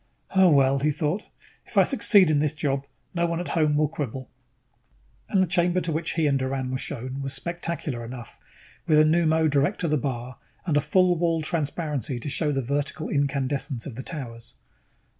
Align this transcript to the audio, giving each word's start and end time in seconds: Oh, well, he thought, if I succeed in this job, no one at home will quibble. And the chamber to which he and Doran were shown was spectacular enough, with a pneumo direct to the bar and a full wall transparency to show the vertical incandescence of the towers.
Oh, 0.35 0.49
well, 0.49 0.79
he 0.79 0.89
thought, 0.89 1.29
if 1.67 1.77
I 1.77 1.83
succeed 1.83 2.31
in 2.31 2.39
this 2.39 2.53
job, 2.55 2.87
no 3.13 3.27
one 3.27 3.39
at 3.39 3.49
home 3.49 3.75
will 3.77 3.87
quibble. 3.87 4.31
And 5.29 5.43
the 5.43 5.47
chamber 5.47 5.79
to 5.79 5.91
which 5.91 6.13
he 6.13 6.25
and 6.25 6.39
Doran 6.39 6.71
were 6.71 6.79
shown 6.79 7.21
was 7.21 7.33
spectacular 7.35 8.03
enough, 8.03 8.35
with 8.87 8.99
a 8.99 9.05
pneumo 9.05 9.47
direct 9.47 9.79
to 9.81 9.87
the 9.87 9.97
bar 9.97 10.39
and 10.65 10.75
a 10.75 10.81
full 10.81 11.15
wall 11.19 11.43
transparency 11.43 12.17
to 12.17 12.29
show 12.31 12.51
the 12.51 12.63
vertical 12.63 13.09
incandescence 13.09 13.85
of 13.85 13.93
the 13.93 14.01
towers. 14.01 14.55